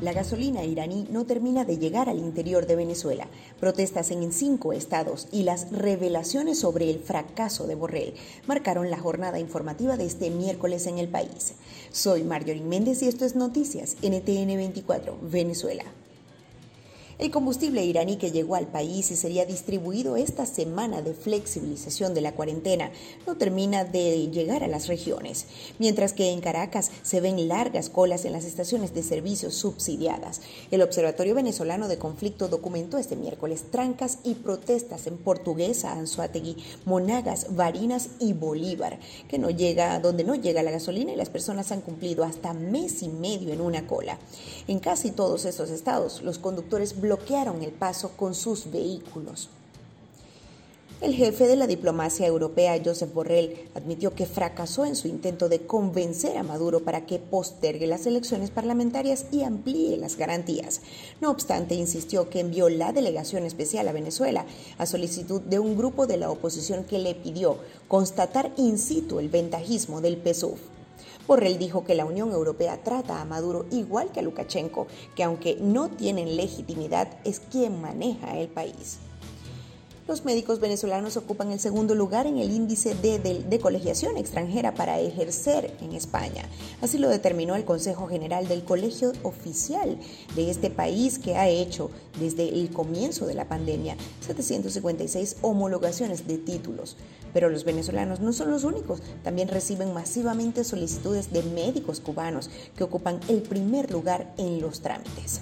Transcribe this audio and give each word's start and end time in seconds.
La 0.00 0.14
gasolina 0.14 0.64
iraní 0.64 1.06
no 1.10 1.26
termina 1.26 1.66
de 1.66 1.76
llegar 1.76 2.08
al 2.08 2.18
interior 2.18 2.66
de 2.66 2.74
Venezuela. 2.74 3.26
Protestas 3.60 4.10
en 4.10 4.32
cinco 4.32 4.72
estados 4.72 5.28
y 5.30 5.42
las 5.42 5.70
revelaciones 5.72 6.58
sobre 6.58 6.88
el 6.88 7.00
fracaso 7.00 7.66
de 7.66 7.74
Borrell 7.74 8.14
marcaron 8.46 8.90
la 8.90 8.98
jornada 8.98 9.38
informativa 9.38 9.98
de 9.98 10.06
este 10.06 10.30
miércoles 10.30 10.86
en 10.86 10.98
el 10.98 11.08
país. 11.08 11.52
Soy 11.92 12.22
Marjorie 12.22 12.62
Méndez 12.62 13.02
y 13.02 13.08
esto 13.08 13.26
es 13.26 13.36
Noticias 13.36 13.96
NTN 14.02 14.56
24, 14.56 15.18
Venezuela. 15.20 15.84
El 17.20 17.30
combustible 17.30 17.84
iraní 17.84 18.16
que 18.16 18.30
llegó 18.30 18.54
al 18.54 18.68
país 18.68 19.10
y 19.10 19.16
sería 19.16 19.44
distribuido 19.44 20.16
esta 20.16 20.46
semana 20.46 21.02
de 21.02 21.12
flexibilización 21.12 22.14
de 22.14 22.22
la 22.22 22.32
cuarentena 22.32 22.92
no 23.26 23.36
termina 23.36 23.84
de 23.84 24.30
llegar 24.30 24.64
a 24.64 24.68
las 24.68 24.86
regiones, 24.86 25.44
mientras 25.78 26.14
que 26.14 26.30
en 26.30 26.40
Caracas 26.40 26.90
se 27.02 27.20
ven 27.20 27.46
largas 27.46 27.90
colas 27.90 28.24
en 28.24 28.32
las 28.32 28.46
estaciones 28.46 28.94
de 28.94 29.02
servicios 29.02 29.52
subsidiadas. 29.52 30.40
El 30.70 30.80
Observatorio 30.80 31.34
Venezolano 31.34 31.88
de 31.88 31.98
Conflicto 31.98 32.48
documentó 32.48 32.96
este 32.96 33.16
miércoles 33.16 33.64
trancas 33.70 34.20
y 34.24 34.36
protestas 34.36 35.06
en 35.06 35.18
Portuguesa, 35.18 35.92
Anzuategui, 35.92 36.56
Monagas, 36.86 37.54
Varinas 37.54 38.08
y 38.18 38.32
Bolívar, 38.32 38.98
que 39.28 39.38
no 39.38 39.50
llega, 39.50 40.00
donde 40.00 40.24
no 40.24 40.36
llega 40.36 40.62
la 40.62 40.70
gasolina 40.70 41.12
y 41.12 41.16
las 41.16 41.28
personas 41.28 41.70
han 41.70 41.82
cumplido 41.82 42.24
hasta 42.24 42.54
mes 42.54 43.02
y 43.02 43.10
medio 43.10 43.52
en 43.52 43.60
una 43.60 43.86
cola. 43.86 44.18
En 44.68 44.78
casi 44.78 45.10
todos 45.10 45.44
estos 45.44 45.68
estados, 45.68 46.22
los 46.22 46.38
conductores 46.38 46.98
bloquearon 46.98 47.09
el 47.62 47.72
paso 47.72 48.10
con 48.16 48.34
sus 48.34 48.70
vehículos. 48.70 49.48
El 51.00 51.14
jefe 51.14 51.46
de 51.46 51.56
la 51.56 51.66
diplomacia 51.66 52.26
europea, 52.26 52.78
Josep 52.84 53.14
Borrell, 53.14 53.70
admitió 53.74 54.14
que 54.14 54.26
fracasó 54.26 54.84
en 54.84 54.94
su 54.94 55.08
intento 55.08 55.48
de 55.48 55.60
convencer 55.60 56.36
a 56.36 56.42
Maduro 56.42 56.80
para 56.80 57.06
que 57.06 57.18
postergue 57.18 57.86
las 57.86 58.04
elecciones 58.04 58.50
parlamentarias 58.50 59.24
y 59.32 59.42
amplíe 59.42 59.96
las 59.96 60.16
garantías. 60.16 60.82
No 61.22 61.30
obstante, 61.30 61.74
insistió 61.74 62.28
que 62.28 62.40
envió 62.40 62.68
la 62.68 62.92
delegación 62.92 63.44
especial 63.44 63.88
a 63.88 63.92
Venezuela 63.92 64.44
a 64.76 64.84
solicitud 64.84 65.40
de 65.40 65.58
un 65.58 65.74
grupo 65.74 66.06
de 66.06 66.18
la 66.18 66.30
oposición 66.30 66.84
que 66.84 66.98
le 66.98 67.14
pidió 67.14 67.56
constatar 67.88 68.52
in 68.58 68.76
situ 68.76 69.20
el 69.20 69.30
ventajismo 69.30 70.02
del 70.02 70.18
PSUV. 70.22 70.79
Borrell 71.26 71.58
dijo 71.58 71.84
que 71.84 71.94
la 71.94 72.04
Unión 72.04 72.32
Europea 72.32 72.82
trata 72.82 73.20
a 73.20 73.24
Maduro 73.24 73.66
igual 73.70 74.10
que 74.12 74.20
a 74.20 74.22
Lukashenko, 74.22 74.86
que 75.14 75.24
aunque 75.24 75.56
no 75.60 75.88
tienen 75.90 76.36
legitimidad, 76.36 77.08
es 77.24 77.40
quien 77.40 77.80
maneja 77.80 78.36
el 78.36 78.48
país. 78.48 78.98
Los 80.08 80.24
médicos 80.24 80.58
venezolanos 80.60 81.16
ocupan 81.16 81.52
el 81.52 81.60
segundo 81.60 81.94
lugar 81.94 82.26
en 82.26 82.38
el 82.38 82.50
índice 82.50 82.94
de, 82.94 83.60
colegiación 83.60 84.16
extranjera 84.16 84.74
para 84.74 84.98
ejercer 84.98 85.76
en 85.80 85.92
España. 85.92 86.44
Así 86.80 86.98
lo 86.98 87.08
determinó 87.08 87.54
el 87.54 87.64
Consejo 87.64 88.08
General 88.08 88.48
del 88.48 88.64
Colegio 88.64 89.12
Oficial 89.22 89.98
de 90.34 90.50
este 90.50 90.70
país 90.70 91.18
que 91.18 91.36
ha 91.36 91.48
hecho 91.48 91.90
desde 92.18 92.48
el 92.48 92.70
comienzo 92.70 93.26
de 93.26 93.34
la 93.34 93.46
pandemia 93.46 93.96
756 94.26 95.36
homologaciones 95.42 96.26
de 96.26 96.38
títulos. 96.38 96.96
Pero 97.32 97.48
los 97.48 97.64
venezolanos 97.64 98.20
no 98.20 98.32
son 98.32 98.50
los 98.50 98.64
únicos, 98.64 99.02
también 99.22 99.48
reciben 99.48 99.92
masivamente 99.92 100.64
solicitudes 100.64 101.32
de 101.32 101.42
médicos 101.42 102.00
cubanos 102.00 102.50
que 102.76 102.84
ocupan 102.84 103.20
el 103.28 103.42
primer 103.42 103.92
lugar 103.92 104.34
en 104.38 104.60
los 104.60 104.80
trámites. 104.80 105.40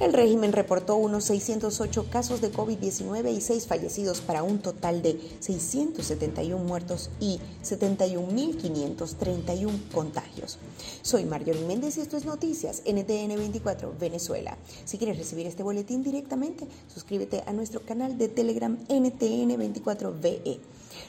El 0.00 0.12
régimen 0.12 0.52
reportó 0.52 0.96
unos 0.96 1.22
608 1.24 2.06
casos 2.10 2.40
de 2.40 2.52
COVID-19 2.52 3.32
y 3.32 3.40
6 3.40 3.68
fallecidos 3.68 4.20
para 4.20 4.42
un 4.42 4.58
total 4.58 5.02
de 5.02 5.20
671 5.38 6.64
muertos 6.64 7.10
y 7.20 7.38
71.531 7.62 9.70
contagios. 9.92 10.58
Soy 11.02 11.26
Marjorie 11.26 11.64
Méndez 11.64 11.96
y 11.96 12.00
esto 12.00 12.16
es 12.16 12.24
Noticias 12.24 12.82
NTN 12.84 13.36
24 13.36 13.94
Venezuela. 14.00 14.58
Si 14.84 14.98
quieres 14.98 15.16
recibir 15.16 15.46
este 15.46 15.62
boletín 15.62 16.02
directamente, 16.02 16.66
suscríbete 16.92 17.44
a 17.46 17.52
nuestro 17.52 17.82
canal 17.82 18.18
de 18.18 18.26
Telegram 18.26 18.76
NTN 18.88 19.56
24 19.56 20.12
VE. 20.20 20.58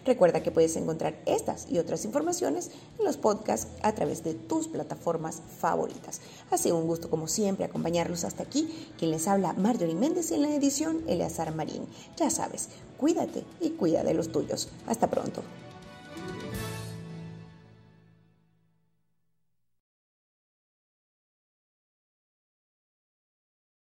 Recuerda 0.06 0.44
que 0.44 0.52
puedes 0.52 0.76
encontrar 0.76 1.16
estas 1.26 1.68
y 1.70 1.80
otras 1.80 2.06
informaciones 2.06 2.70
en 3.00 3.06
los 3.06 3.18
podcasts 3.18 3.68
a 3.82 3.94
través 3.94 4.24
de 4.24 4.36
tus 4.36 4.68
plataformas 4.68 5.42
favoritas. 5.60 6.22
Ha 6.52 6.58
sido 6.58 6.78
un 6.78 6.86
gusto 6.86 7.10
como 7.10 7.28
siempre 7.28 7.66
acompañarlos 7.66 8.24
hasta 8.24 8.44
aquí. 8.44 8.90
Quien 9.00 9.12
les 9.12 9.28
habla 9.28 9.54
Marjorie 9.54 9.96
Méndez 9.96 10.30
y 10.30 10.36
en 10.36 10.44
la 10.44 10.54
edición 10.54 11.02
Eleazar 11.08 11.56
Marín. 11.56 11.88
Ya 12.18 12.30
sabes, 12.30 12.70
cuídate 12.98 13.44
y 13.60 13.72
cuida 13.72 14.04
de 14.04 14.14
los 14.14 14.32
tuyos. 14.32 14.70
Hasta 14.86 15.10
pronto. 15.10 15.42